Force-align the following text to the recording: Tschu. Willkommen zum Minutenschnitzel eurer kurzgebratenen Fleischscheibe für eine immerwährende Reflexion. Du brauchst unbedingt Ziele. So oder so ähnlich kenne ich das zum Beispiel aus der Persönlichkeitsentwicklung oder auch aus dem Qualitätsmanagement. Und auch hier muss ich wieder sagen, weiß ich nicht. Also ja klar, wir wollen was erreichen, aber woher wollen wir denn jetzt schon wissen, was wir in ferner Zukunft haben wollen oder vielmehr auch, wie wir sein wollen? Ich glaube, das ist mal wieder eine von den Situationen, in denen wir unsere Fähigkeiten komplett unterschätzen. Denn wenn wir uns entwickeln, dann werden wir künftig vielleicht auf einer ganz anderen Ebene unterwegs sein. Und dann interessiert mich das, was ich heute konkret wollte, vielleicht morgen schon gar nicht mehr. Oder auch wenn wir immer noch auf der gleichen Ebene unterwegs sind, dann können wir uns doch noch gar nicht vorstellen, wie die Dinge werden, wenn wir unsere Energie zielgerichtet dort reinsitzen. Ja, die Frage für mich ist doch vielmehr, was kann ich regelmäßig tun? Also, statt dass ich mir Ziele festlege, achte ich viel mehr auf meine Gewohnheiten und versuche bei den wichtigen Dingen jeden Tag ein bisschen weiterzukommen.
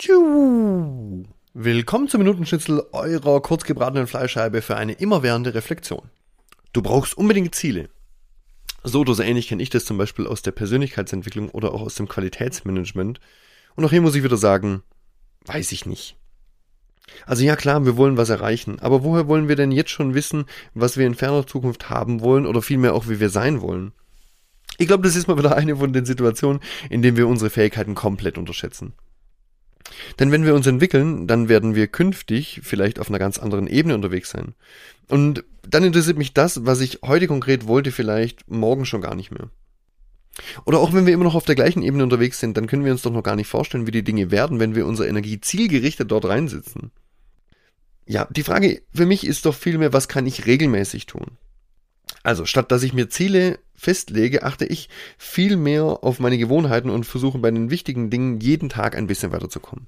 Tschu. 0.00 1.24
Willkommen 1.52 2.08
zum 2.08 2.20
Minutenschnitzel 2.20 2.82
eurer 2.92 3.42
kurzgebratenen 3.42 4.06
Fleischscheibe 4.06 4.62
für 4.62 4.76
eine 4.76 4.94
immerwährende 4.94 5.52
Reflexion. 5.52 6.08
Du 6.72 6.80
brauchst 6.80 7.18
unbedingt 7.18 7.54
Ziele. 7.54 7.90
So 8.82 9.00
oder 9.00 9.12
so 9.12 9.22
ähnlich 9.22 9.48
kenne 9.48 9.62
ich 9.62 9.68
das 9.68 9.84
zum 9.84 9.98
Beispiel 9.98 10.26
aus 10.26 10.40
der 10.40 10.52
Persönlichkeitsentwicklung 10.52 11.50
oder 11.50 11.74
auch 11.74 11.82
aus 11.82 11.96
dem 11.96 12.08
Qualitätsmanagement. 12.08 13.20
Und 13.76 13.84
auch 13.84 13.90
hier 13.90 14.00
muss 14.00 14.14
ich 14.14 14.24
wieder 14.24 14.38
sagen, 14.38 14.82
weiß 15.44 15.70
ich 15.72 15.84
nicht. 15.84 16.16
Also 17.26 17.44
ja 17.44 17.54
klar, 17.54 17.84
wir 17.84 17.98
wollen 17.98 18.16
was 18.16 18.30
erreichen, 18.30 18.78
aber 18.78 19.04
woher 19.04 19.28
wollen 19.28 19.48
wir 19.48 19.56
denn 19.56 19.70
jetzt 19.70 19.90
schon 19.90 20.14
wissen, 20.14 20.46
was 20.72 20.96
wir 20.96 21.06
in 21.06 21.14
ferner 21.14 21.46
Zukunft 21.46 21.90
haben 21.90 22.22
wollen 22.22 22.46
oder 22.46 22.62
vielmehr 22.62 22.94
auch, 22.94 23.08
wie 23.10 23.20
wir 23.20 23.28
sein 23.28 23.60
wollen? 23.60 23.92
Ich 24.78 24.86
glaube, 24.86 25.02
das 25.02 25.14
ist 25.14 25.28
mal 25.28 25.36
wieder 25.36 25.56
eine 25.56 25.76
von 25.76 25.92
den 25.92 26.06
Situationen, 26.06 26.62
in 26.88 27.02
denen 27.02 27.18
wir 27.18 27.28
unsere 27.28 27.50
Fähigkeiten 27.50 27.94
komplett 27.94 28.38
unterschätzen. 28.38 28.94
Denn 30.20 30.30
wenn 30.30 30.44
wir 30.44 30.54
uns 30.54 30.66
entwickeln, 30.66 31.26
dann 31.26 31.48
werden 31.48 31.74
wir 31.74 31.88
künftig 31.88 32.60
vielleicht 32.62 33.00
auf 33.00 33.08
einer 33.08 33.18
ganz 33.18 33.38
anderen 33.38 33.66
Ebene 33.66 33.94
unterwegs 33.94 34.30
sein. 34.30 34.54
Und 35.08 35.44
dann 35.66 35.82
interessiert 35.82 36.18
mich 36.18 36.34
das, 36.34 36.66
was 36.66 36.80
ich 36.80 37.00
heute 37.04 37.26
konkret 37.26 37.66
wollte, 37.66 37.90
vielleicht 37.90 38.48
morgen 38.48 38.84
schon 38.84 39.00
gar 39.00 39.14
nicht 39.14 39.30
mehr. 39.30 39.48
Oder 40.66 40.78
auch 40.78 40.92
wenn 40.92 41.06
wir 41.06 41.14
immer 41.14 41.24
noch 41.24 41.34
auf 41.34 41.46
der 41.46 41.54
gleichen 41.54 41.82
Ebene 41.82 42.04
unterwegs 42.04 42.38
sind, 42.38 42.56
dann 42.56 42.66
können 42.66 42.84
wir 42.84 42.92
uns 42.92 43.02
doch 43.02 43.12
noch 43.12 43.22
gar 43.22 43.34
nicht 43.34 43.48
vorstellen, 43.48 43.86
wie 43.86 43.92
die 43.92 44.04
Dinge 44.04 44.30
werden, 44.30 44.60
wenn 44.60 44.74
wir 44.74 44.86
unsere 44.86 45.08
Energie 45.08 45.40
zielgerichtet 45.40 46.10
dort 46.10 46.26
reinsitzen. 46.26 46.92
Ja, 48.06 48.26
die 48.30 48.42
Frage 48.42 48.82
für 48.92 49.06
mich 49.06 49.26
ist 49.26 49.46
doch 49.46 49.54
vielmehr, 49.54 49.92
was 49.92 50.08
kann 50.08 50.26
ich 50.26 50.46
regelmäßig 50.46 51.06
tun? 51.06 51.38
Also, 52.22 52.44
statt 52.44 52.70
dass 52.70 52.82
ich 52.82 52.92
mir 52.92 53.08
Ziele 53.08 53.58
festlege, 53.74 54.42
achte 54.42 54.66
ich 54.66 54.88
viel 55.16 55.56
mehr 55.56 55.84
auf 55.84 56.20
meine 56.20 56.36
Gewohnheiten 56.36 56.90
und 56.90 57.04
versuche 57.04 57.38
bei 57.38 57.50
den 57.50 57.70
wichtigen 57.70 58.10
Dingen 58.10 58.40
jeden 58.40 58.68
Tag 58.68 58.96
ein 58.96 59.06
bisschen 59.06 59.32
weiterzukommen. 59.32 59.78